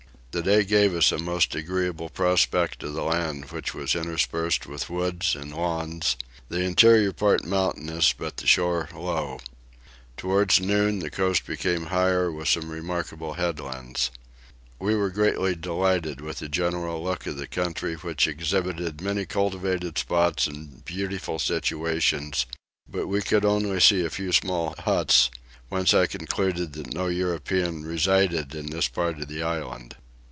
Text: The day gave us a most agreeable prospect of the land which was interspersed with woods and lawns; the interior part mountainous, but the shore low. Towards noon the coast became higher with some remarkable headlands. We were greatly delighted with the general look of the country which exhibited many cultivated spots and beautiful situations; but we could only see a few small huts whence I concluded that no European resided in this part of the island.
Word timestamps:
The 0.33 0.41
day 0.41 0.63
gave 0.63 0.95
us 0.95 1.11
a 1.11 1.17
most 1.19 1.55
agreeable 1.55 2.07
prospect 2.07 2.83
of 2.83 2.93
the 2.93 3.03
land 3.03 3.51
which 3.51 3.73
was 3.73 3.95
interspersed 3.95 4.65
with 4.65 4.89
woods 4.89 5.35
and 5.35 5.51
lawns; 5.53 6.15
the 6.47 6.61
interior 6.61 7.11
part 7.11 7.43
mountainous, 7.43 8.13
but 8.13 8.37
the 8.37 8.47
shore 8.47 8.87
low. 8.95 9.41
Towards 10.15 10.61
noon 10.61 10.99
the 10.99 11.09
coast 11.09 11.45
became 11.45 11.87
higher 11.87 12.31
with 12.31 12.47
some 12.47 12.69
remarkable 12.71 13.33
headlands. 13.33 14.09
We 14.79 14.95
were 14.95 15.09
greatly 15.09 15.53
delighted 15.53 16.21
with 16.21 16.39
the 16.39 16.47
general 16.47 17.03
look 17.03 17.27
of 17.27 17.35
the 17.35 17.45
country 17.45 17.95
which 17.95 18.25
exhibited 18.25 19.01
many 19.01 19.25
cultivated 19.25 19.97
spots 19.97 20.47
and 20.47 20.85
beautiful 20.85 21.39
situations; 21.39 22.45
but 22.89 23.07
we 23.07 23.21
could 23.21 23.43
only 23.43 23.81
see 23.81 24.05
a 24.05 24.09
few 24.09 24.31
small 24.31 24.75
huts 24.79 25.29
whence 25.67 25.93
I 25.93 26.05
concluded 26.05 26.71
that 26.71 26.93
no 26.93 27.07
European 27.07 27.83
resided 27.83 28.55
in 28.55 28.67
this 28.67 28.87
part 28.87 29.19
of 29.19 29.27
the 29.27 29.43
island. 29.43 29.97